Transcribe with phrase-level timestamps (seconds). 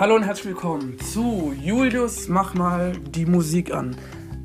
[0.00, 3.96] Hallo und herzlich willkommen zu Julius Mach mal die Musik an.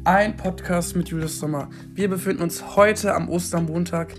[0.03, 1.69] Ein Podcast mit Julius Sommer.
[1.93, 4.15] Wir befinden uns heute am Ostermontag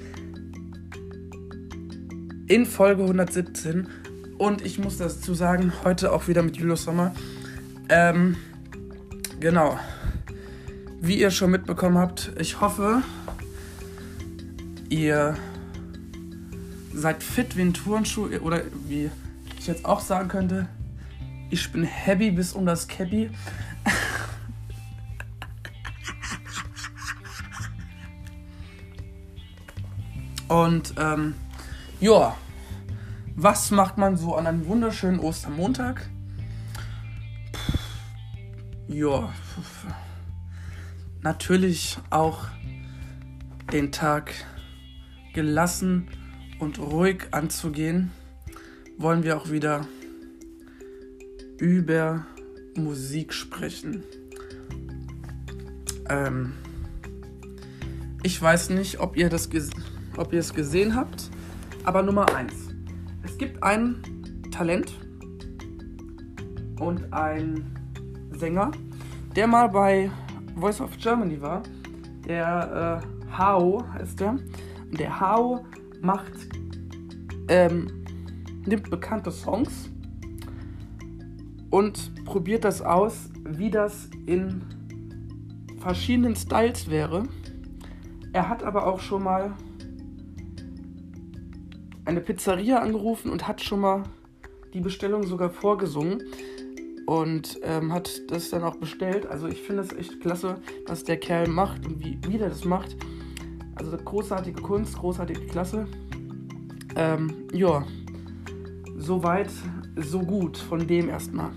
[2.46, 3.88] in Folge 117
[4.38, 7.12] und ich muss dazu sagen, heute auch wieder mit Julius Sommer.
[7.88, 8.36] Ähm,
[9.40, 9.76] genau.
[11.00, 13.02] Wie ihr schon mitbekommen habt, ich hoffe,
[14.88, 15.36] ihr
[16.92, 19.10] seid fit wie ein Turnschuh oder wie
[19.58, 20.68] ich jetzt auch sagen könnte,
[21.54, 23.30] ich bin happy bis um das Cappy.
[30.48, 31.34] Und ähm,
[32.00, 32.36] ja,
[33.36, 36.08] was macht man so an einem wunderschönen Ostermontag?
[38.88, 39.32] Ja,
[41.22, 42.48] natürlich auch
[43.72, 44.34] den Tag
[45.34, 46.08] gelassen
[46.58, 48.10] und ruhig anzugehen,
[48.98, 49.86] wollen wir auch wieder
[51.58, 52.26] über
[52.76, 54.02] Musik sprechen.
[56.08, 56.52] Ähm,
[58.22, 59.48] ich weiß nicht, ob ihr, das
[60.16, 61.30] ob ihr es gesehen habt,
[61.84, 62.54] aber Nummer eins:
[63.22, 64.02] Es gibt ein
[64.50, 64.92] Talent
[66.78, 67.64] und ein
[68.32, 68.72] Sänger,
[69.36, 70.10] der mal bei
[70.56, 71.62] Voice of Germany war.
[72.26, 74.38] Der äh, Hao ist der.
[74.92, 75.66] Der Hao
[76.00, 76.32] macht,
[77.48, 78.04] ähm,
[78.64, 79.90] nimmt bekannte Songs
[81.74, 84.62] und probiert das aus, wie das in
[85.80, 87.24] verschiedenen Styles wäre.
[88.32, 89.56] Er hat aber auch schon mal
[92.04, 94.04] eine Pizzeria angerufen und hat schon mal
[94.72, 96.22] die Bestellung sogar vorgesungen
[97.06, 99.26] und ähm, hat das dann auch bestellt.
[99.26, 102.64] Also ich finde es echt klasse, was der Kerl macht und wie, wie der das
[102.64, 102.96] macht.
[103.74, 105.88] Also großartige Kunst, großartige Klasse.
[106.94, 107.84] Ähm, ja,
[108.96, 109.50] soweit
[109.96, 111.50] so gut von dem erstmal.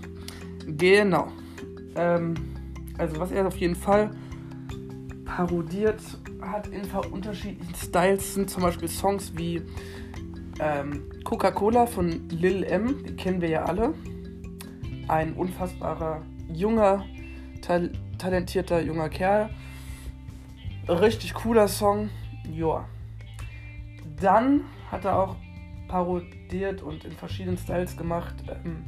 [0.66, 1.28] Genau.
[1.96, 2.34] Ähm,
[2.96, 4.10] also was er auf jeden Fall
[5.24, 6.00] parodiert
[6.40, 6.82] hat in
[7.12, 9.62] unterschiedlichen Styles sind zum Beispiel Songs wie
[10.60, 13.94] ähm, Coca-Cola von Lil M, die kennen wir ja alle.
[15.06, 17.04] Ein unfassbarer, junger,
[17.62, 19.50] tal talentierter junger Kerl.
[20.88, 22.10] Richtig cooler Song.
[22.50, 22.88] Joa.
[24.20, 25.36] Dann hat er auch
[25.88, 28.34] parodiert und in verschiedenen Styles gemacht.
[28.48, 28.84] Ähm,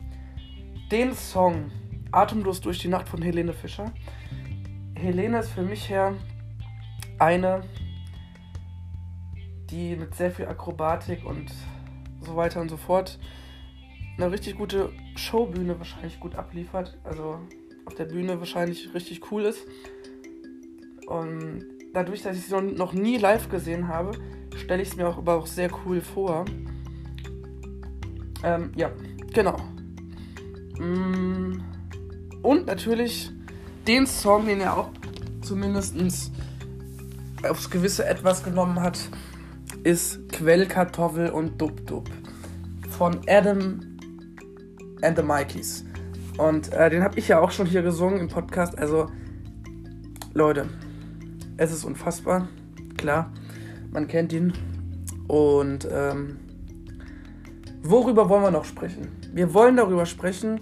[0.91, 1.71] den Song
[2.12, 3.93] Atemlos durch die Nacht von Helene Fischer.
[4.94, 6.15] Helene ist für mich her
[7.19, 7.62] eine,
[9.71, 11.50] die mit sehr viel Akrobatik und
[12.21, 13.19] so weiter und so fort
[14.17, 16.99] eine richtig gute Showbühne wahrscheinlich gut abliefert.
[17.05, 17.38] Also
[17.87, 19.67] auf der Bühne wahrscheinlich richtig cool ist.
[21.06, 24.12] Und dadurch, dass ich sie noch nie live gesehen habe,
[24.56, 26.44] stelle ich es mir auch aber auch sehr cool vor.
[28.42, 28.90] Ähm, ja,
[29.32, 29.56] genau.
[30.78, 31.62] Mm.
[32.42, 33.30] Und natürlich
[33.86, 34.90] den Song, den er auch
[35.42, 35.96] zumindest
[37.48, 38.98] aufs gewisse Etwas genommen hat,
[39.82, 42.08] ist Quellkartoffel und Dub Dub
[42.90, 43.80] von Adam
[45.02, 45.84] and the Mikeys.
[46.38, 48.78] Und äh, den habe ich ja auch schon hier gesungen im Podcast.
[48.78, 49.06] Also,
[50.32, 50.66] Leute,
[51.56, 52.48] es ist unfassbar.
[52.96, 53.32] Klar,
[53.90, 54.52] man kennt ihn.
[55.28, 56.38] Und ähm,
[57.82, 59.08] worüber wollen wir noch sprechen?
[59.32, 60.60] Wir wollen darüber sprechen,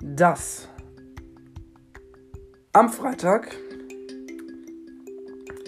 [0.00, 0.70] dass
[2.72, 3.54] am Freitag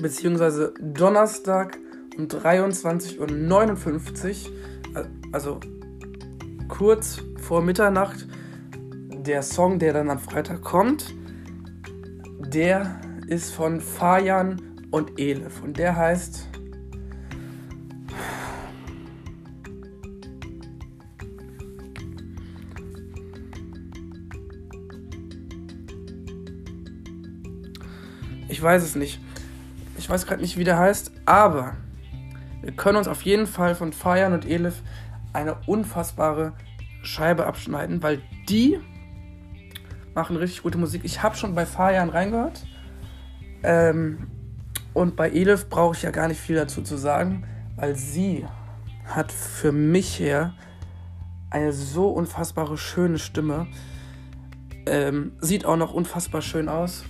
[0.01, 1.77] beziehungsweise Donnerstag
[2.17, 4.49] um 23.59
[4.95, 5.61] Uhr, also
[6.69, 8.27] kurz vor Mitternacht,
[9.29, 11.15] der Song, der dann am Freitag kommt,
[12.41, 14.61] der ist von Fajan
[14.91, 16.49] und Elef und der heißt
[28.59, 29.21] Ich weiß es nicht.
[29.99, 31.77] Ich weiß gerade nicht, wie der heißt, aber
[32.61, 34.83] wir können uns auf jeden Fall von Fayan und Elif
[35.33, 36.55] eine unfassbare
[37.05, 38.81] Scheibe abschneiden, weil die
[40.13, 41.03] machen richtig gute Musik.
[41.05, 42.67] Ich habe schon bei Fayan reingehört.
[43.63, 44.27] Ähm,
[44.93, 47.45] und bei Elif brauche ich ja gar nicht viel dazu zu sagen,
[47.77, 48.45] weil sie
[49.05, 50.53] hat für mich her
[51.51, 53.69] eine so unfassbare schöne Stimme.
[54.85, 57.05] Ähm, sieht auch noch unfassbar schön aus.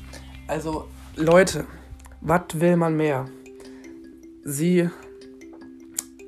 [0.46, 1.66] Also Leute,
[2.20, 3.24] was will man mehr?
[4.44, 4.88] Sie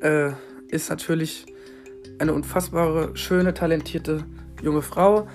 [0.00, 0.32] äh,
[0.66, 1.46] ist natürlich
[2.19, 4.25] eine unfassbare, schöne, talentierte
[4.60, 5.28] junge Frau.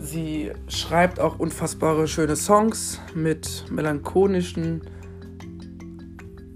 [0.00, 4.80] Sie schreibt auch unfassbare, schöne Songs mit melancholischen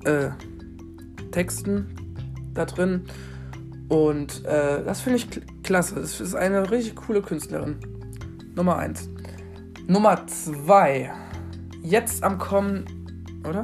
[0.05, 0.31] äh,
[1.33, 1.95] Texten
[2.55, 3.05] da drin.
[3.91, 5.29] Und äh, das finde ich
[5.63, 5.97] klasse.
[5.97, 7.77] Das ist eine richtig coole Künstlerin.
[8.55, 9.11] Nummer 1.
[9.87, 11.26] Nummer 2.
[11.87, 12.85] Jetzt am Kommen.
[13.49, 13.63] Oder?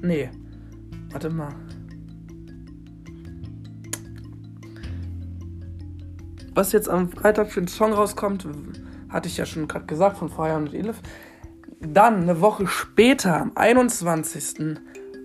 [0.00, 0.30] Nee.
[1.10, 1.54] Warte mal.
[6.54, 8.48] Was jetzt am Freitag für den Song rauskommt,
[9.10, 11.02] hatte ich ja schon gerade gesagt von Fire und Elif.
[11.80, 14.78] Dann eine Woche später, am 21.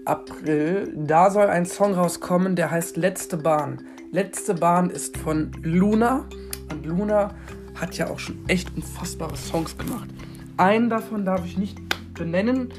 [0.03, 3.81] April, da soll ein Song rauskommen, der heißt Letzte Bahn.
[4.11, 6.25] Letzte Bahn ist von Luna.
[6.69, 7.33] Und Luna
[7.75, 10.09] hat ja auch schon echt unfassbare Songs gemacht.
[10.57, 11.77] Einen davon darf ich nicht
[12.13, 12.69] benennen,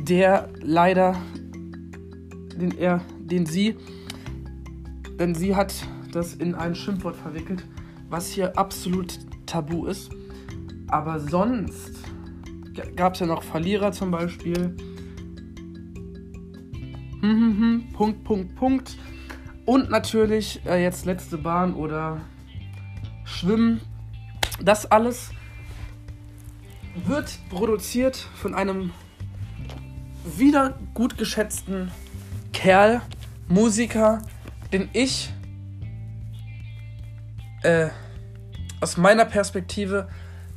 [0.00, 1.16] der leider,
[2.56, 3.76] den er, den sie,
[5.18, 5.74] denn sie hat
[6.12, 7.64] das in ein Schimpfwort verwickelt,
[8.08, 10.10] was hier absolut tabu ist.
[10.88, 12.02] Aber sonst
[12.96, 14.74] gab es ja noch Verlierer zum Beispiel.
[17.20, 18.96] Hm, hm, hm, Punkt, Punkt, Punkt.
[19.66, 22.22] Und natürlich äh, jetzt letzte Bahn oder
[23.24, 23.80] Schwimmen.
[24.64, 25.30] Das alles
[26.94, 28.92] wird produziert von einem
[30.24, 31.90] wieder gut geschätzten
[32.52, 33.00] Kerl,
[33.48, 34.22] Musiker,
[34.72, 35.32] den ich
[37.62, 37.88] äh,
[38.80, 40.08] aus meiner Perspektive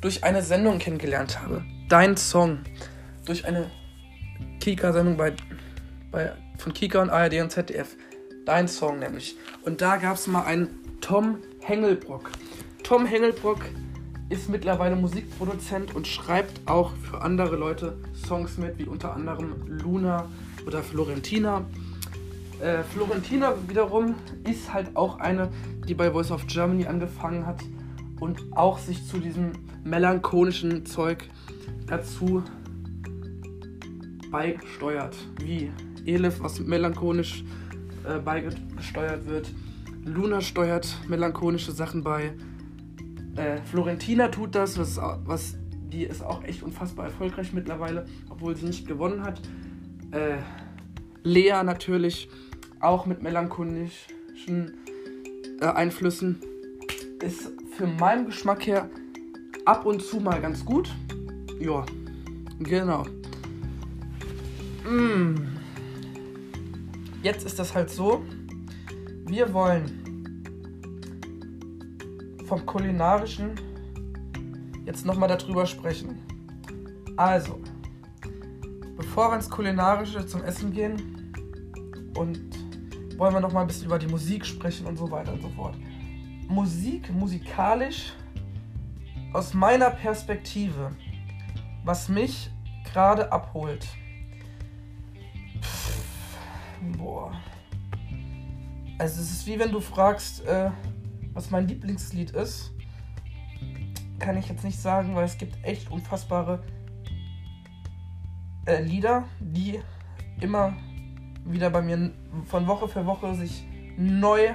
[0.02, 1.64] durch eine Sendung kennengelernt habe.
[1.90, 2.60] Dein Song.
[3.26, 3.70] Durch eine
[4.60, 5.34] Kika-Sendung bei,
[6.12, 7.96] bei, von Kika und ARD und ZDF.
[8.46, 9.38] Dein Song nämlich.
[9.64, 12.32] Und da gab es mal einen Tom Hengelbrock.
[12.84, 13.62] Tom Hengelbrock
[14.30, 20.28] ist mittlerweile Musikproduzent und schreibt auch für andere Leute Songs mit, wie unter anderem Luna
[20.66, 21.66] oder Florentina.
[22.60, 24.16] Äh, Florentina wiederum
[24.50, 25.50] ist halt auch eine,
[25.88, 27.62] die bei Voice of Germany angefangen hat
[28.20, 29.52] und auch sich zu diesem
[29.84, 31.30] melancholischen Zeug
[31.88, 32.44] dazu
[34.32, 35.16] beigesteuert.
[35.42, 35.72] Wie
[36.06, 37.44] Elif, was melancholisch
[38.04, 39.50] äh, beigesteuert wird.
[40.06, 42.34] Luna steuert melancholische Sachen bei.
[43.36, 45.56] Äh, Florentina tut das, was, was
[45.92, 49.42] die ist auch echt unfassbar erfolgreich mittlerweile, obwohl sie nicht gewonnen hat.
[50.12, 50.38] Äh,
[51.24, 52.30] Lea natürlich
[52.80, 54.74] auch mit melancholischen
[55.62, 56.42] äh, Einflüssen
[57.24, 58.90] ist für meinen Geschmack her
[59.66, 60.94] ab und zu mal ganz gut.
[61.60, 61.86] Ja,
[62.60, 63.06] genau.
[64.84, 65.36] Mm.
[67.22, 68.24] Jetzt ist das halt so.
[69.26, 70.03] Wir wollen
[72.58, 73.56] vom kulinarischen
[74.86, 76.20] jetzt nochmal darüber sprechen.
[77.18, 77.60] Also,
[78.96, 81.34] bevor wir ins kulinarische zum Essen gehen
[82.16, 82.40] und
[83.18, 85.76] wollen wir nochmal ein bisschen über die Musik sprechen und so weiter und so fort.
[86.48, 88.14] Musik, musikalisch,
[89.34, 90.92] aus meiner Perspektive,
[91.84, 92.52] was mich
[92.92, 93.88] gerade abholt.
[95.60, 96.38] Pff,
[97.00, 97.32] boah.
[99.00, 100.70] Also es ist wie wenn du fragst, äh,
[101.34, 102.72] was mein Lieblingslied ist.
[104.20, 106.64] Kann ich jetzt nicht sagen, weil es gibt echt unfassbare
[108.66, 109.80] äh, Lieder, die
[110.40, 110.76] immer
[111.46, 112.12] wieder bei mir
[112.46, 113.66] von Woche für Woche sich
[113.98, 114.54] neu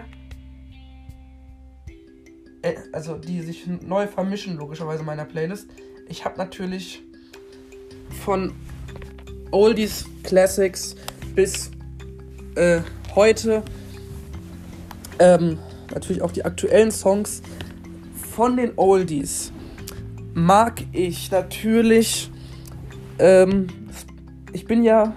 [2.62, 5.68] äh, also die sich neu vermischen, logischerweise in meiner Playlist.
[6.08, 7.02] Ich habe natürlich
[8.24, 8.52] von
[9.50, 10.96] Oldies Classics
[11.34, 11.70] bis
[12.54, 12.80] äh,
[13.14, 13.62] heute
[15.18, 15.58] ähm,
[15.94, 17.42] natürlich auch die aktuellen Songs
[18.32, 19.52] von den Oldies
[20.34, 22.30] mag ich natürlich.
[23.18, 23.66] Ähm,
[24.52, 25.14] ich bin ja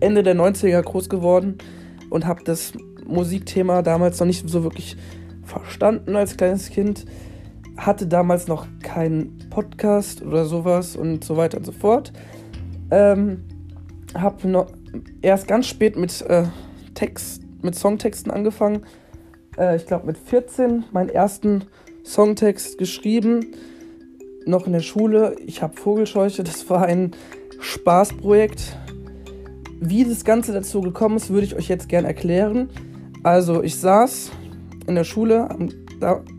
[0.00, 1.58] Ende der 90er groß geworden
[2.10, 2.72] und habe das
[3.06, 4.96] Musikthema damals noch nicht so wirklich
[5.44, 7.04] verstanden als kleines Kind,
[7.76, 12.12] hatte damals noch keinen Podcast oder sowas und so weiter und so fort.
[12.90, 13.44] Ähm,
[14.14, 14.66] habe
[15.22, 16.44] erst ganz spät mit äh,
[16.94, 18.84] Text, mit Songtexten angefangen.
[19.56, 21.64] Äh, ich glaube mit 14 meinen ersten
[22.04, 23.46] Songtext geschrieben,
[24.46, 25.36] noch in der Schule.
[25.46, 27.12] Ich habe Vogelscheuche, das war ein
[27.60, 28.76] Spaßprojekt.
[29.80, 32.70] Wie das Ganze dazu gekommen ist, würde ich euch jetzt gerne erklären.
[33.22, 34.30] Also ich saß
[34.86, 35.48] in der Schule.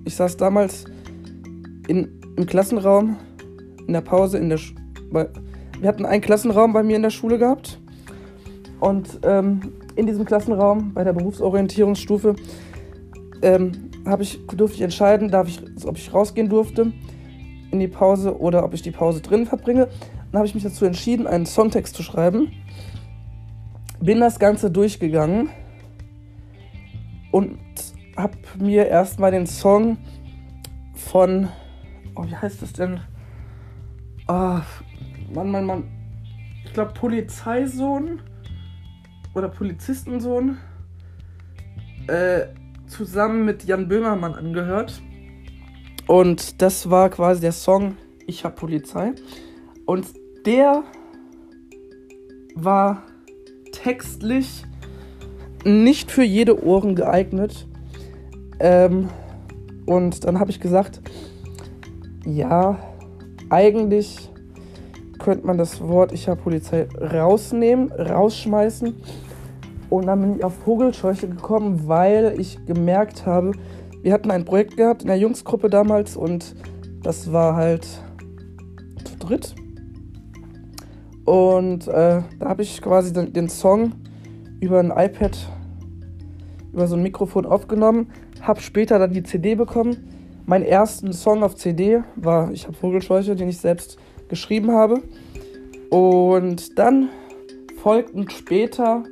[0.05, 0.86] Ich saß damals
[1.88, 3.17] in, im Klassenraum,
[3.88, 4.74] in der Pause, in der Sch
[5.79, 7.79] wir hatten einen Klassenraum bei mir in der Schule gehabt.
[8.79, 12.36] Und ähm, in diesem Klassenraum bei der Berufsorientierungsstufe
[13.43, 16.93] ähm, ich, durfte ich entscheiden, darf ich, ob ich rausgehen durfte
[17.71, 19.88] in die Pause oder ob ich die Pause drin verbringe.
[20.31, 22.51] Dann habe ich mich dazu entschieden, einen Songtext zu schreiben.
[24.00, 25.50] Bin das Ganze durchgegangen
[27.31, 27.57] und
[28.17, 29.97] habe mir erstmal den Song
[30.95, 31.47] von,
[32.15, 33.00] oh, wie heißt das denn?
[34.27, 34.59] Oh,
[35.33, 35.83] Mann, Mann, Mann.
[36.65, 38.21] Ich glaube Polizeisohn
[39.33, 40.57] oder Polizistensohn.
[42.07, 42.47] äh,
[42.93, 45.01] zusammen mit Jan Böhmermann angehört.
[46.07, 47.97] Und das war quasi der Song
[48.27, 49.13] Ich hab Polizei.
[49.85, 50.05] Und
[50.45, 50.83] der
[52.55, 53.03] war
[53.71, 54.63] textlich
[55.65, 57.67] nicht für jede Ohren geeignet.
[58.59, 59.09] Ähm,
[59.85, 61.01] und dann habe ich gesagt,
[62.25, 62.77] ja,
[63.50, 64.29] eigentlich
[65.19, 68.95] könnte man das Wort Ich habe Polizei rausnehmen, rausschmeißen.
[69.93, 73.51] Und dann bin ich auf Vogelscheuche gekommen, weil ich gemerkt habe,
[74.01, 76.55] wir hatten ein Projekt gehabt in der Jungsgruppe damals und
[77.03, 77.85] das war halt
[79.03, 79.53] zu dritt.
[81.25, 83.91] Und äh, da habe ich quasi den, den, Song
[84.62, 85.38] über ein iPad,
[86.71, 88.09] über so ein Mikrofon aufgenommen,
[88.41, 90.09] habe später dann die CD bekommen.
[90.47, 95.03] Mein ersten Song auf CD war Ich habe Vogelscheuche, den ich selbst geschrieben habe.
[95.91, 97.09] Und dann
[97.83, 99.03] folgten später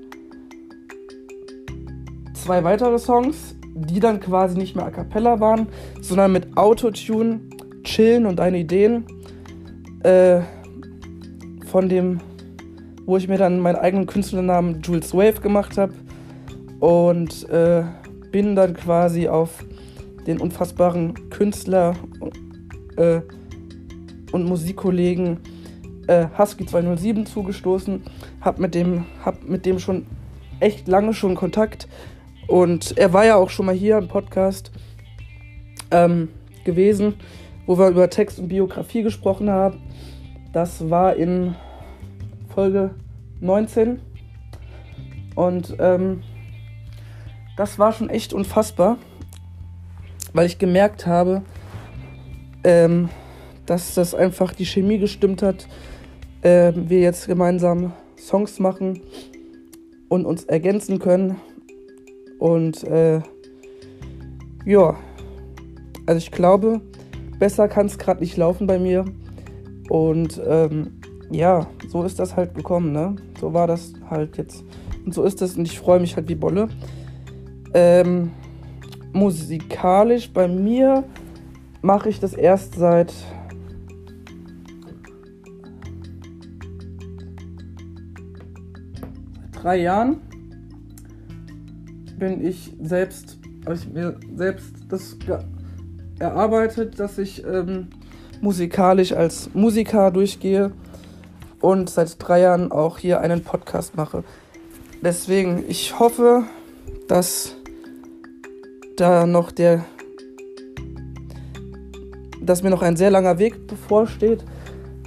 [2.41, 5.67] zwei weitere Songs, die dann quasi nicht mehr a cappella waren,
[6.01, 7.41] sondern mit Autotune,
[7.83, 9.05] Chillen und deine Ideen.
[10.03, 10.41] Äh,
[11.71, 12.19] von dem,
[13.05, 15.93] wo ich mir dann meinen eigenen Künstlernamen Jules Wave gemacht habe.
[16.81, 17.83] Und äh,
[18.31, 19.63] bin dann quasi auf
[20.27, 21.95] den unfassbaren Künstler
[22.98, 23.21] äh,
[24.31, 25.38] und Musikkollegen
[26.07, 28.03] äh, Husky 207 zugestoßen,
[28.41, 30.05] hab mit dem, hab mit dem schon
[30.60, 31.88] echt lange schon Kontakt
[32.51, 34.72] und er war ja auch schon mal hier im Podcast
[35.89, 36.27] ähm,
[36.65, 37.13] gewesen,
[37.65, 39.81] wo wir über Text und Biografie gesprochen haben.
[40.51, 41.55] Das war in
[42.53, 42.93] Folge
[43.39, 44.01] 19
[45.36, 46.24] und ähm,
[47.55, 48.98] das war schon echt unfassbar,
[50.34, 51.43] weil ich gemerkt habe,
[52.65, 53.08] ähm,
[53.65, 55.70] dass das einfach die Chemie gestimmt hat.
[56.41, 59.00] Äh, wir jetzt gemeinsam Songs machen
[60.10, 61.39] und uns ergänzen können.
[62.41, 63.21] Und äh,
[64.65, 64.95] ja,
[66.07, 66.81] also ich glaube,
[67.38, 69.05] besser kann es gerade nicht laufen bei mir.
[69.89, 73.15] Und ähm, ja, so ist das halt gekommen, ne?
[73.39, 74.63] So war das halt jetzt.
[75.05, 76.67] Und so ist es und ich freue mich halt wie Bolle.
[77.75, 78.31] Ähm,
[79.13, 81.03] musikalisch bei mir
[81.83, 83.13] mache ich das erst seit
[89.51, 90.21] drei Jahren
[92.21, 95.17] bin ich selbst, habe ich mir selbst das
[96.19, 97.87] erarbeitet, dass ich ähm,
[98.41, 100.71] musikalisch als Musiker durchgehe
[101.61, 104.23] und seit drei Jahren auch hier einen Podcast mache.
[105.01, 106.43] Deswegen, ich hoffe,
[107.07, 107.55] dass
[108.97, 109.83] da noch der,
[112.39, 114.45] dass mir noch ein sehr langer Weg bevorsteht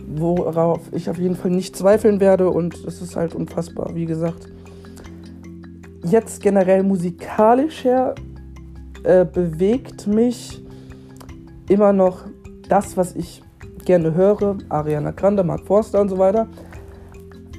[0.07, 4.49] worauf ich auf jeden Fall nicht zweifeln werde und es ist halt unfassbar, wie gesagt.
[6.05, 8.15] Jetzt generell musikalisch her
[9.05, 10.63] äh, bewegt mich
[11.69, 12.25] immer noch
[12.69, 13.43] das, was ich
[13.85, 16.49] gerne höre, Ariana Grande, Mark Forster und so weiter,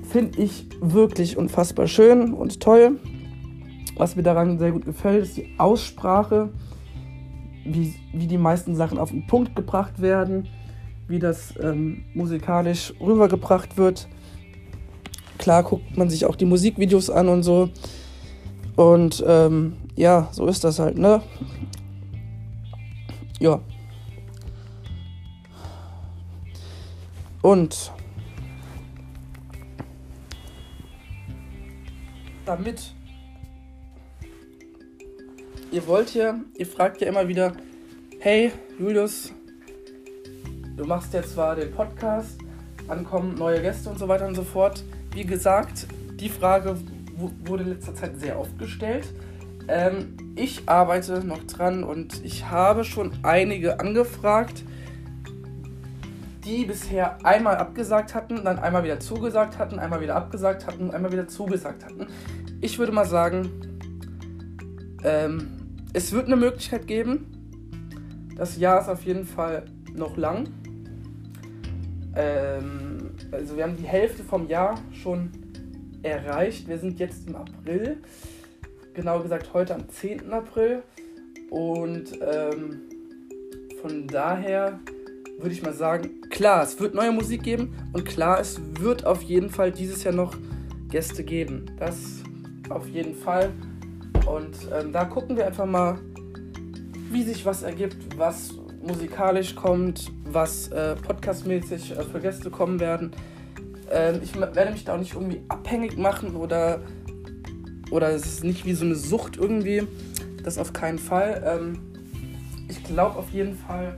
[0.09, 2.99] finde ich wirklich unfassbar schön und toll.
[3.97, 6.49] Was mir daran sehr gut gefällt, ist die Aussprache,
[7.65, 10.47] wie, wie die meisten Sachen auf den Punkt gebracht werden
[11.07, 14.07] wie das ähm, musikalisch rübergebracht wird.
[15.37, 17.69] Klar guckt man sich auch die Musikvideos an und so.
[18.75, 21.21] Und ähm, ja, so ist das halt, ne?
[23.39, 23.61] Ja.
[27.41, 27.91] Und
[32.45, 32.95] damit
[35.71, 37.53] ihr wollt ja, ihr fragt ja immer wieder,
[38.19, 39.33] hey Julius,
[40.77, 42.37] du machst ja zwar den Podcast,
[42.87, 44.83] ankommen neue Gäste und so weiter und so fort.
[45.13, 45.87] Wie gesagt,
[46.19, 46.77] die Frage
[47.17, 49.07] wurde in letzter Zeit sehr oft gestellt.
[49.67, 54.63] Ähm, ich arbeite noch dran und ich habe schon einige angefragt,
[56.43, 61.11] die bisher einmal abgesagt hatten, dann einmal wieder zugesagt hatten, einmal wieder abgesagt hatten, einmal
[61.11, 62.07] wieder zugesagt hatten.
[62.61, 63.49] Ich würde mal sagen,
[65.03, 65.47] ähm,
[65.93, 67.31] es wird eine Möglichkeit geben.
[68.35, 70.49] Das Jahr ist auf jeden Fall noch lang.
[72.15, 75.31] Ähm, also wir haben die Hälfte vom Jahr schon
[76.05, 76.67] erreicht.
[76.67, 77.97] Wir sind jetzt im April.
[78.93, 80.31] Genau gesagt heute am 10.
[80.31, 80.83] April.
[81.49, 82.81] Und ähm,
[83.81, 84.79] von daher
[85.39, 89.21] würde ich mal sagen, klar, es wird neue Musik geben und klar, es wird auf
[89.21, 90.35] jeden Fall dieses Jahr noch
[90.89, 91.65] Gäste geben.
[91.77, 92.23] Das
[92.69, 93.51] auf jeden Fall.
[94.25, 95.99] Und ähm, da gucken wir einfach mal,
[97.11, 103.11] wie sich was ergibt, was musikalisch kommt, was äh, podcastmäßig äh, für Gäste kommen werden.
[103.91, 106.81] Ähm, ich werde mich da auch nicht irgendwie abhängig machen oder
[107.91, 109.87] oder es ist nicht wie so eine Sucht irgendwie.
[110.43, 111.43] Das auf keinen Fall.
[111.45, 111.79] Ähm,
[112.67, 113.97] ich glaube auf jeden Fall,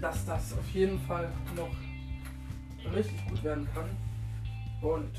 [0.00, 1.70] dass das auf jeden Fall noch
[2.94, 3.88] richtig gut werden kann.
[4.82, 5.10] Und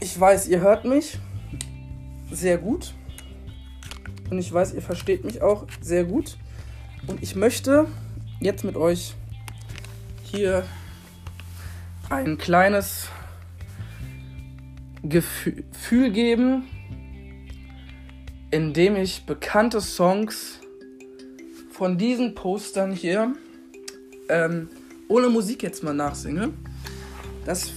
[0.00, 1.18] ich weiß, ihr hört mich
[2.30, 2.94] sehr gut.
[4.30, 6.38] Und ich weiß, ihr versteht mich auch sehr gut.
[7.06, 7.86] Und ich möchte
[8.40, 9.14] jetzt mit euch
[10.30, 10.64] hier
[12.10, 13.08] ein kleines
[15.02, 16.64] Gefühl geben,
[18.50, 20.58] indem ich bekannte Songs
[21.70, 23.34] von diesen Postern hier
[24.28, 24.68] ähm,
[25.08, 26.52] ohne Musik jetzt mal nachsinge.
[27.44, 27.70] Das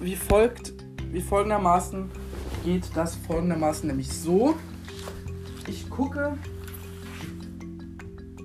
[0.00, 0.72] wie folgt,
[1.12, 2.10] wie folgendermaßen
[2.64, 4.56] geht das folgendermaßen nämlich so.
[5.66, 6.38] Ich gucke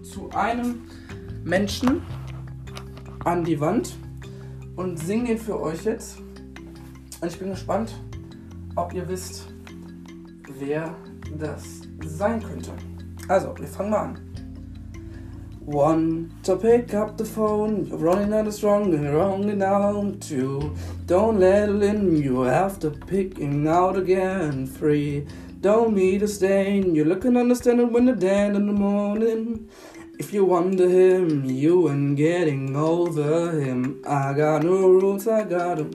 [0.03, 0.81] zu einem
[1.43, 2.01] Menschen
[3.25, 3.95] an die Wand
[4.75, 6.19] und singe den für euch jetzt.
[7.21, 7.93] Und ich bin gespannt,
[8.75, 9.47] ob ihr wisst,
[10.59, 10.93] wer
[11.37, 12.71] das sein könnte.
[13.27, 14.19] Also, wir fangen mal an.
[15.65, 20.19] One, to pick up the phone, you're running out of strong and wrong and down.
[20.19, 20.75] Two,
[21.05, 24.67] don't let it in, you have to picking out again.
[24.67, 25.25] Three,
[25.61, 29.69] don't meet a stain, you look and understand it when you're dead in the morning.
[30.19, 34.01] If you wonder him, you ain't getting over him.
[34.05, 35.91] I got no rules, I got him.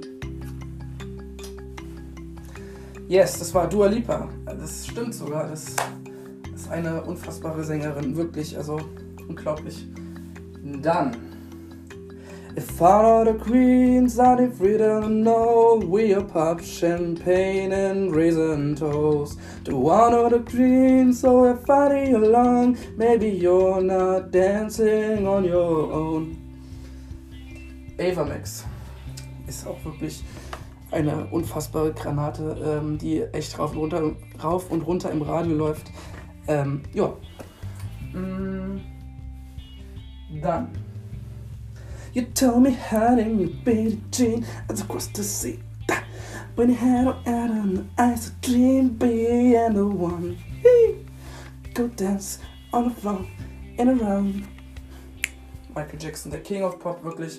[3.09, 4.29] Yes, das war Dua Lipa.
[4.45, 5.49] Das stimmt sogar.
[5.49, 5.77] Das
[6.55, 8.57] ist eine unfassbare Sängerin, wirklich.
[8.57, 8.81] Also
[9.29, 9.87] unglaublich.
[10.83, 11.28] Dann.
[12.59, 19.39] If all the queens are the freedom, no, we'll pop champagne and raisin toast.
[19.67, 25.93] To one of the queens, so if I along, maybe you're not dancing on your
[25.93, 26.37] own.
[28.01, 28.65] Ava Max
[29.47, 30.25] ist auch wirklich
[30.91, 35.93] eine unfassbare Granate, ähm, die echt rauf und, runter, rauf und runter im Radio läuft.
[36.49, 37.13] Ähm, ja.
[38.13, 38.81] Mm.
[40.43, 40.88] Dann.
[42.19, 45.61] You told me how to you Billie Jean as across the sea.
[46.57, 50.37] When you had out on the ice, a dream be and the one.
[51.75, 52.41] Go dance
[52.73, 53.25] on the floor
[53.79, 54.49] and around.
[55.77, 57.39] Michael Jackson, der King of Pop, wirklich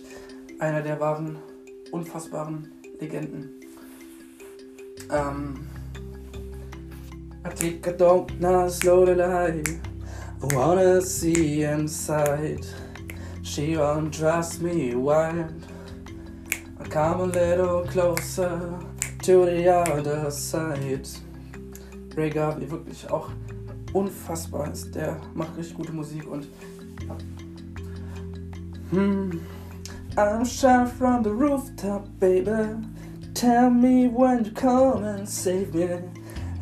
[0.62, 1.40] einer der wahren,
[1.92, 3.50] unfassbaren Legenden.
[5.12, 5.68] Ähm,
[7.44, 9.62] I take a dog now slowly lie.
[10.42, 12.66] I wanna see inside.
[13.50, 15.52] She undressed me wild.
[16.80, 18.80] I come a little closer
[19.24, 21.08] to the other side.
[22.16, 23.32] Ray Garvey, wirklich auch
[23.92, 24.94] unfassbar ist.
[24.94, 26.46] Der macht richtig gute Musik und.
[28.92, 29.42] Hmm.
[30.16, 32.76] I'm shot from the rooftop, baby.
[33.34, 35.90] Tell me when you come and save me.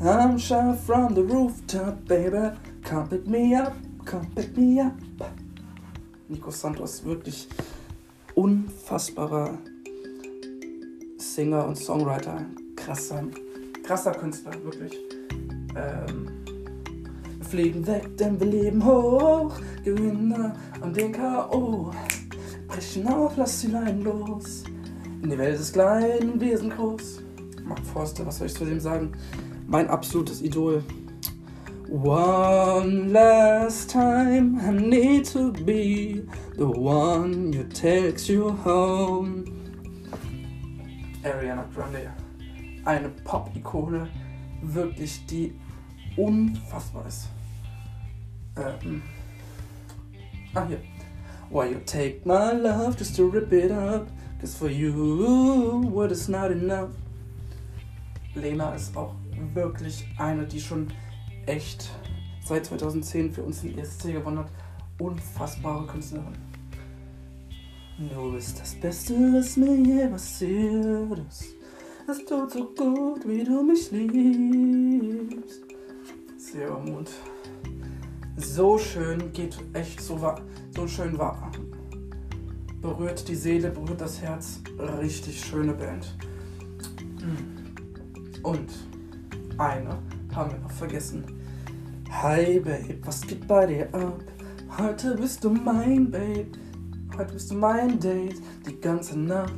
[0.01, 2.55] I'm shot from the rooftop, baby.
[2.85, 3.73] Come pick me up,
[4.05, 4.93] come pick me up.
[6.29, 7.47] Nico Santos, wirklich
[8.35, 9.57] unfassbarer
[11.17, 12.45] Singer und Songwriter.
[12.75, 13.23] Krasser,
[13.83, 14.93] krasser Künstler, wirklich.
[15.75, 16.29] Ähm,
[17.37, 19.53] wir fliegen weg, denn wir leben hoch.
[19.83, 21.91] Gewinner an den K.O.
[22.67, 24.63] Brechen auf, lass die Leinen los.
[25.23, 27.21] In die Welt ist klein wir sind groß.
[27.63, 29.13] Mark Forster, was soll ich zu dem sagen?
[29.65, 30.83] Mein absolutes Idol.
[31.89, 36.21] One last time, I need to be
[36.57, 39.45] the one who takes you home.
[41.23, 42.11] Ariana Grande,
[42.85, 44.09] eine Pop-Ikone,
[44.61, 45.53] wirklich die
[46.17, 47.29] unfassbar ist.
[48.57, 49.01] Ähm.
[50.55, 50.81] Ah, hier.
[51.49, 54.09] Why you take my love just to rip it up?
[54.41, 56.89] Cause for you, what is not enough?
[58.35, 59.15] Lena ist auch
[59.53, 60.91] wirklich eine, die schon
[61.47, 61.89] echt
[62.45, 64.51] seit 2010 für uns den ESC gewonnen hat.
[64.99, 66.35] Unfassbare Künstlerin.
[67.97, 71.45] Du bist das Beste, was mir je passiert ist.
[72.09, 75.61] Es tut so gut, wie du mich liebst.
[76.37, 77.09] Sehr Mut.
[78.37, 80.35] So schön, geht echt so,
[80.75, 81.51] so schön wahr.
[82.81, 84.61] Berührt die Seele, berührt das Herz.
[84.99, 86.15] Richtig schöne Band.
[88.43, 88.69] Und
[89.57, 89.97] eine
[90.33, 91.36] haben wir noch vergessen.
[92.09, 94.19] Hi Babe, was geht bei dir ab?
[94.77, 96.47] Heute bist du mein Babe.
[97.15, 99.53] Heute bist du mein Date, die ganze Nacht.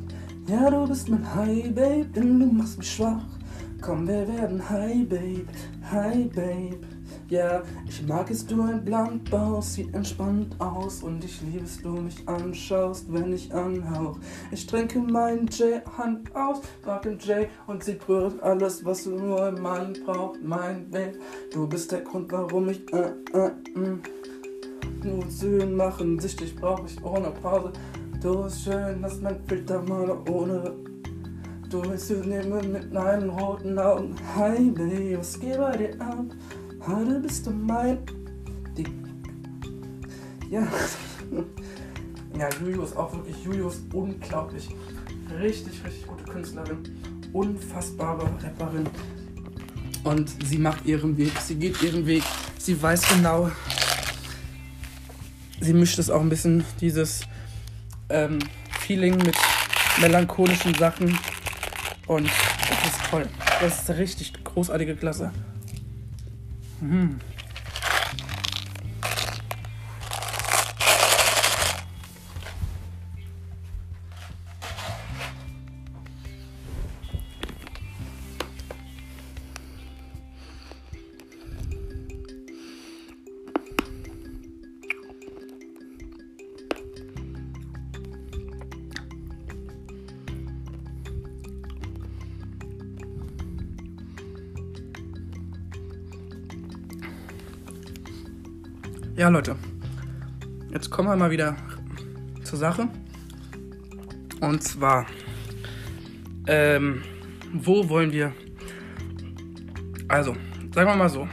[0.46, 3.24] Ja, du bist mein Hi Babe, denn du machst mich schwach.
[3.80, 5.46] Komm, wir werden Hi Babe,
[5.90, 6.89] Hi Babe.
[7.30, 11.80] Ja, ich mag es, du ein Blank baust, sieht entspannt aus und ich liebe es,
[11.80, 14.18] du mich anschaust, wenn ich anhauch.
[14.50, 19.62] Ich trinke meinen J-Hand aus, frag den J und sie berührt alles, was nur im
[19.62, 21.20] Mann braucht, mein Will.
[21.52, 23.98] Du bist der Grund, warum ich äh, äh, mh.
[25.04, 27.72] nur Sühlen machen, sichtlich brauch ich ohne Pause.
[28.20, 30.74] Du bist schön, dass mein Filter mal ohne
[31.70, 34.16] Du willst zu nehmen mit deinen roten Augen.
[34.34, 36.24] Hi, Baby, was geht bei dir ab?
[36.86, 37.98] Heute bist du mein.
[38.76, 38.86] Die.
[40.50, 40.66] Ja.
[42.38, 43.36] Ja, Juju ist auch wirklich.
[43.44, 44.70] Juju ist unglaublich.
[45.38, 46.78] Richtig, richtig gute Künstlerin.
[47.34, 48.88] Unfassbare Rapperin.
[50.04, 51.32] Und sie macht ihren Weg.
[51.40, 52.22] Sie geht ihren Weg.
[52.58, 53.50] Sie weiß genau.
[55.60, 57.20] Sie mischt es auch ein bisschen, dieses
[58.08, 58.38] ähm,
[58.80, 59.36] Feeling mit
[60.00, 61.18] melancholischen Sachen.
[62.06, 63.28] Und das ist toll.
[63.60, 65.30] Das ist eine richtig großartige Klasse.
[66.82, 67.29] Mm-hmm.
[99.20, 99.54] Ja, Leute.
[100.72, 101.54] Jetzt kommen wir mal wieder
[102.42, 102.88] zur Sache.
[104.40, 105.04] Und zwar,
[106.46, 107.02] ähm,
[107.52, 108.32] wo wollen wir.
[110.08, 110.34] Also,
[110.74, 111.28] sagen wir mal so.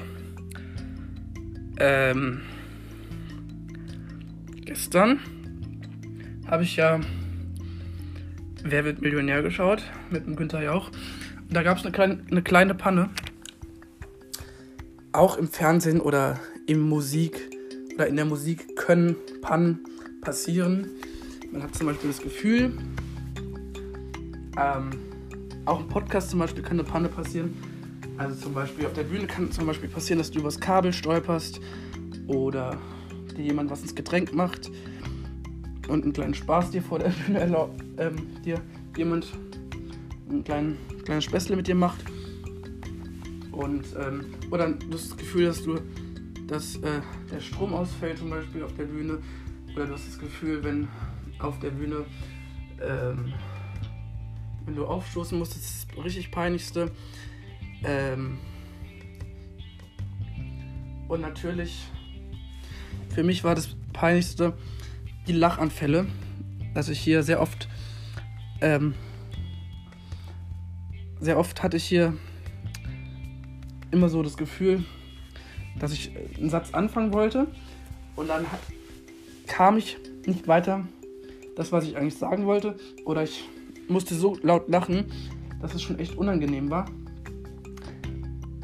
[1.79, 2.41] Ähm,
[4.65, 5.21] gestern
[6.45, 6.99] habe ich ja
[8.65, 10.91] Wer wird Millionär geschaut mit dem Günther Jauch.
[11.47, 13.11] Und da gab es eine kleine, eine kleine Panne.
[15.13, 17.46] Auch im Fernsehen oder im Musik
[17.97, 19.79] oder in der Musik können Pannen
[20.21, 20.91] passieren.
[21.51, 22.77] Man hat zum Beispiel das Gefühl,
[24.55, 24.91] ähm,
[25.65, 27.55] auch im Podcast zum Beispiel kann eine Panne passieren.
[28.19, 31.59] Also zum Beispiel auf der Bühne kann zum Beispiel passieren, dass du übers Kabel stolperst
[32.27, 32.77] oder
[33.35, 34.69] dir jemand was ins Getränk macht
[35.87, 38.61] und einen kleinen Spaß dir vor der Bühne erlaubt, ähm, dir
[38.95, 39.25] jemand
[40.29, 42.05] ein kleinen, kleines Späßle mit dir macht.
[43.51, 45.79] Und, ähm, oder du hast das Gefühl, dass du
[46.47, 49.19] dass äh, der Strom ausfällt zum Beispiel auf der Bühne
[49.75, 50.87] oder du hast das Gefühl, wenn
[51.39, 52.05] auf der Bühne
[52.81, 53.33] ähm,
[54.67, 56.91] wenn du aufstoßen musst, das ist das richtig peinlichste.
[57.83, 58.37] Ähm,
[61.07, 61.85] und natürlich,
[63.09, 64.57] für mich war das peinlichste
[65.25, 66.05] die Lachanfälle,
[66.73, 67.69] dass ich hier sehr oft,
[68.61, 68.93] ähm,
[71.19, 72.13] sehr oft hatte ich hier
[73.91, 74.83] immer so das Gefühl,
[75.79, 77.47] dass ich einen Satz anfangen wollte
[78.15, 78.59] und dann hat,
[79.47, 80.85] kam ich nicht weiter,
[81.55, 83.43] das, was ich eigentlich sagen wollte, oder ich
[83.87, 85.05] musste so laut lachen,
[85.61, 86.85] dass es schon echt unangenehm war.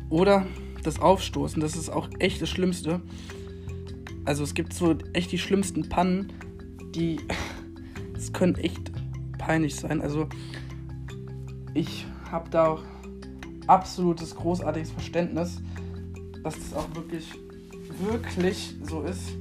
[0.10, 0.46] Oder
[0.84, 3.02] das Aufstoßen, das ist auch echt das Schlimmste.
[4.26, 6.32] Also es gibt so echt die schlimmsten Pannen,
[6.94, 7.20] die
[8.16, 8.92] es können echt
[9.38, 10.02] peinlich sein.
[10.02, 10.28] Also
[11.74, 12.84] ich habe da auch
[13.68, 15.62] absolutes großartiges Verständnis
[16.44, 17.32] dass das auch wirklich,
[18.00, 19.32] wirklich so ist.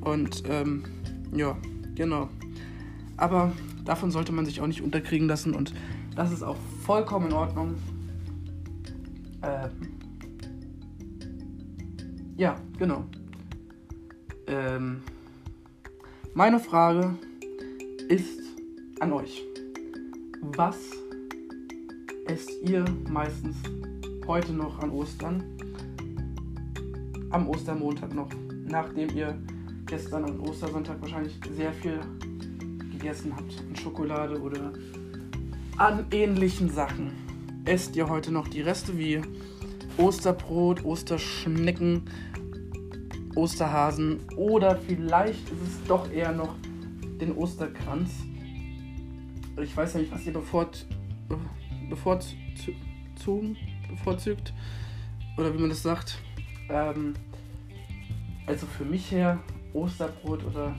[0.00, 0.84] Und ähm,
[1.32, 1.56] ja,
[1.94, 2.28] genau.
[3.16, 3.52] Aber
[3.84, 5.72] davon sollte man sich auch nicht unterkriegen lassen und
[6.14, 7.74] das ist auch vollkommen in Ordnung.
[9.42, 9.70] Ähm,
[12.36, 13.04] ja, genau.
[14.46, 15.02] Ähm,
[16.34, 17.14] meine Frage
[18.08, 18.40] ist
[19.00, 19.42] an euch.
[20.56, 20.76] Was
[22.26, 23.56] esst ihr meistens
[24.26, 25.42] heute noch an Ostern?
[27.36, 28.30] Am Ostermontag noch,
[28.66, 29.38] nachdem ihr
[29.84, 32.00] gestern am Ostersonntag wahrscheinlich sehr viel
[32.90, 34.72] gegessen habt an Schokolade oder
[35.76, 37.12] an ähnlichen Sachen.
[37.66, 39.20] Esst ihr heute noch die Reste wie
[39.98, 42.04] Osterbrot, Osterschnecken,
[43.34, 46.54] Osterhasen oder vielleicht ist es doch eher noch
[47.20, 48.12] den Osterkranz.
[49.62, 50.86] Ich weiß ja nicht, was ihr bevort,
[51.90, 53.58] bevorzugen,
[53.90, 54.54] bevorzugt
[55.36, 56.18] oder wie man das sagt.
[56.68, 57.14] Ähm,
[58.46, 59.38] also für mich her,
[59.72, 60.74] Osterbrot oder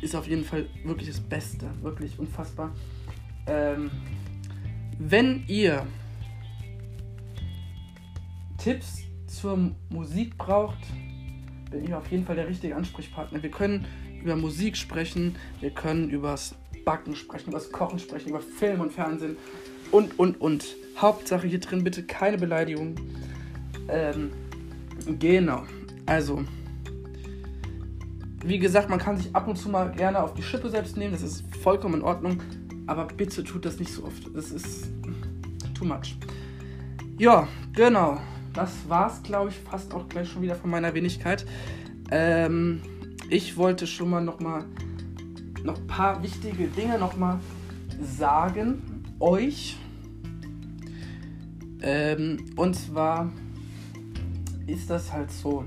[0.00, 1.66] ist auf jeden Fall wirklich das Beste.
[1.82, 2.72] Wirklich unfassbar.
[3.46, 3.90] Ähm,
[4.98, 5.86] wenn ihr
[8.58, 10.78] Tipps zur Musik braucht,
[11.70, 13.42] bin ich auf jeden Fall der richtige Ansprechpartner.
[13.42, 13.86] Wir können
[14.22, 16.54] über Musik sprechen, wir können übers
[16.84, 19.36] Backen sprechen, übers Kochen sprechen, über Film und Fernsehen
[19.90, 20.76] und, und, und.
[20.96, 22.94] Hauptsache hier drin bitte keine Beleidigung.
[23.88, 24.30] Ähm,
[25.06, 25.64] Genau.
[26.06, 26.44] Also,
[28.44, 31.12] wie gesagt, man kann sich ab und zu mal gerne auf die Schippe selbst nehmen.
[31.12, 32.42] Das ist vollkommen in Ordnung.
[32.86, 34.34] Aber bitte tut das nicht so oft.
[34.34, 34.88] Das ist
[35.74, 36.16] too much.
[37.18, 38.20] Ja, genau.
[38.52, 41.46] Das war's, glaube ich, fast auch gleich schon wieder von meiner Wenigkeit.
[42.10, 42.82] Ähm,
[43.30, 44.64] ich wollte schon mal noch mal
[45.64, 47.38] noch ein paar wichtige Dinge noch mal
[48.00, 49.76] sagen euch.
[51.80, 53.32] Ähm, und zwar
[54.66, 55.64] ist das halt so.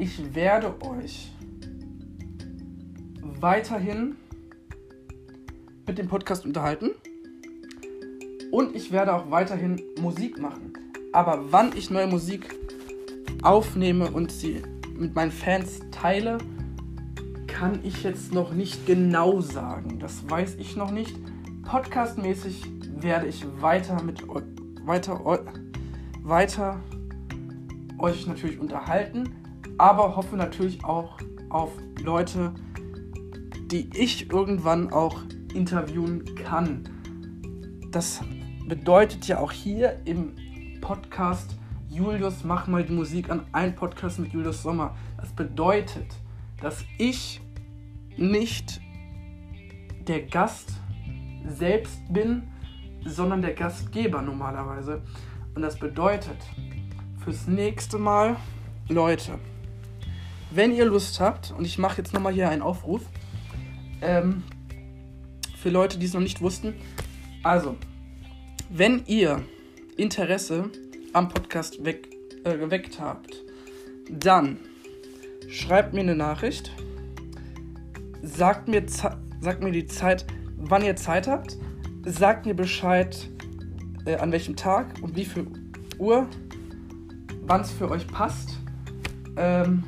[0.00, 1.32] Ich werde euch
[3.20, 4.14] weiterhin
[5.88, 6.92] mit dem Podcast unterhalten.
[8.52, 10.72] Und ich werde auch weiterhin Musik machen.
[11.12, 12.54] Aber wann ich neue Musik
[13.42, 14.62] aufnehme und sie
[14.96, 16.38] mit meinen Fans teile,
[17.48, 19.98] kann ich jetzt noch nicht genau sagen.
[19.98, 21.16] Das weiß ich noch nicht.
[21.64, 22.62] Podcastmäßig
[23.00, 24.22] werde ich weiter mit
[24.86, 25.24] weiter
[26.22, 26.80] weiter
[27.98, 29.34] euch natürlich unterhalten,
[29.78, 31.70] aber hoffe natürlich auch auf
[32.02, 32.52] Leute,
[33.70, 35.22] die ich irgendwann auch
[35.54, 36.88] interviewen kann.
[37.90, 38.20] Das
[38.66, 40.34] bedeutet ja auch hier im
[40.80, 41.58] Podcast
[41.90, 44.94] Julius mach mal die Musik an ein Podcast mit Julius Sommer.
[45.16, 46.06] Das bedeutet,
[46.60, 47.40] dass ich
[48.16, 48.80] nicht
[50.06, 50.74] der Gast
[51.46, 52.42] selbst bin,
[53.04, 55.02] sondern der Gastgeber normalerweise.
[55.54, 56.36] Und das bedeutet,
[57.24, 58.36] fürs nächste Mal,
[58.88, 59.38] Leute,
[60.50, 63.02] wenn ihr Lust habt, und ich mache jetzt nochmal hier einen Aufruf,
[64.00, 64.42] ähm,
[65.56, 66.74] für Leute, die es noch nicht wussten.
[67.42, 67.76] Also,
[68.70, 69.42] wenn ihr
[69.96, 70.70] Interesse
[71.12, 72.08] am Podcast weg,
[72.44, 73.36] äh, geweckt habt,
[74.10, 74.58] dann
[75.48, 76.70] schreibt mir eine Nachricht,
[78.22, 81.56] sagt mir, sagt mir die Zeit, wann ihr Zeit habt,
[82.04, 83.28] sagt mir Bescheid,
[84.04, 85.46] äh, an welchem Tag und wie viel
[85.98, 86.26] Uhr,
[87.46, 88.58] wann es für euch passt.
[89.36, 89.84] Ähm,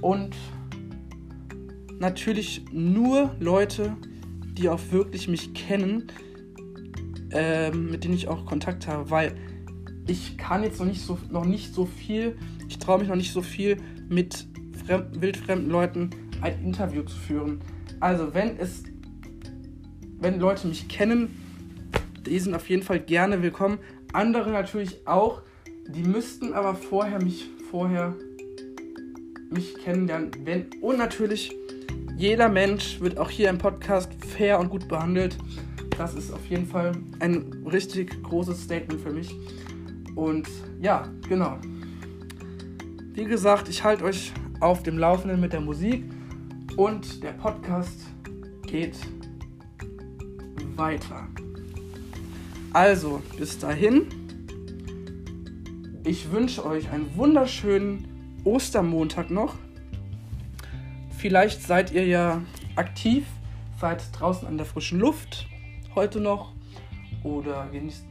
[0.00, 0.36] und
[1.98, 3.96] natürlich nur Leute,
[4.54, 6.08] die auch wirklich mich kennen,
[7.30, 9.34] ähm, mit denen ich auch Kontakt habe, weil
[10.06, 12.36] ich kann jetzt noch nicht so, noch nicht so viel,
[12.68, 13.76] ich traue mich noch nicht so viel
[14.08, 14.46] mit
[14.84, 16.10] fremd, wildfremden Leuten
[16.40, 17.60] ein Interview zu führen.
[18.00, 18.82] Also wenn es,
[20.18, 21.36] wenn Leute mich kennen,
[22.26, 23.78] die sind auf jeden Fall gerne willkommen.
[24.12, 25.42] Andere natürlich auch,
[25.88, 28.16] die müssten aber vorher mich vorher
[29.50, 30.30] mich kennenlernen.
[30.44, 31.54] Wenn, und natürlich
[32.16, 35.36] jeder Mensch wird auch hier im Podcast fair und gut behandelt.
[35.96, 39.34] Das ist auf jeden Fall ein richtig großes Statement für mich.
[40.14, 40.48] Und
[40.80, 41.58] ja, genau.
[43.12, 46.04] Wie gesagt, ich halte euch auf dem Laufenden mit der Musik
[46.76, 48.00] und der Podcast
[48.66, 48.96] geht
[50.76, 51.26] weiter.
[52.72, 54.06] Also, bis dahin.
[56.04, 58.09] Ich wünsche euch einen wunderschönen
[58.44, 59.54] Ostermontag noch.
[61.18, 62.42] Vielleicht seid ihr ja
[62.76, 63.26] aktiv,
[63.80, 65.46] seid draußen an der frischen Luft
[65.94, 66.52] heute noch
[67.22, 68.04] oder genießt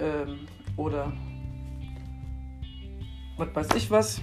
[0.00, 0.40] ähm,
[0.76, 1.12] oder
[3.36, 4.20] was weiß ich was.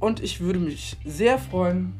[0.00, 1.92] Und ich würde mich sehr freuen,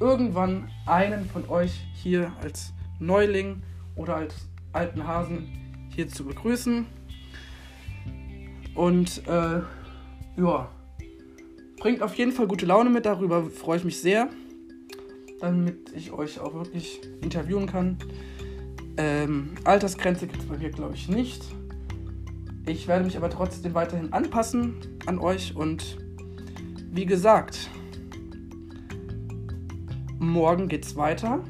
[0.00, 3.62] irgendwann einen von euch hier als Neuling
[3.96, 4.34] oder als
[4.72, 6.86] alten Hasen hier zu begrüßen.
[8.74, 9.60] Und äh,
[10.36, 10.68] ja,
[11.80, 14.28] Bringt auf jeden Fall gute Laune mit, darüber freue ich mich sehr,
[15.40, 17.96] damit ich euch auch wirklich interviewen kann.
[18.98, 21.42] Ähm, Altersgrenze gibt es bei mir, glaube ich, nicht.
[22.66, 24.74] Ich werde mich aber trotzdem weiterhin anpassen
[25.06, 25.96] an euch und
[26.92, 27.70] wie gesagt,
[30.18, 31.42] morgen geht es weiter,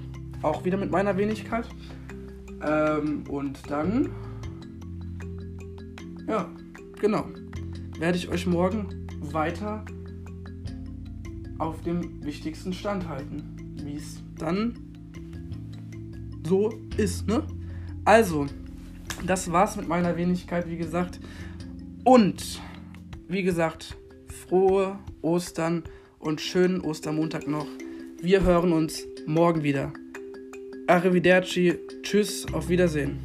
[0.42, 1.68] auch wieder mit meiner Wenigkeit.
[2.62, 4.10] Ähm, und dann,
[6.28, 6.48] ja,
[7.00, 7.24] genau,
[7.98, 9.84] werde ich euch morgen weiter
[11.60, 13.42] auf dem wichtigsten Stand halten,
[13.84, 14.74] wie es dann
[16.46, 17.46] so ist, ne?
[18.04, 18.46] Also,
[19.26, 21.20] das war's mit meiner Wenigkeit, wie gesagt.
[22.02, 22.60] Und,
[23.28, 23.96] wie gesagt,
[24.48, 25.84] frohe Ostern
[26.18, 27.66] und schönen Ostermontag noch.
[28.20, 29.92] Wir hören uns morgen wieder.
[30.86, 33.20] Arrivederci, tschüss, auf Wiedersehen.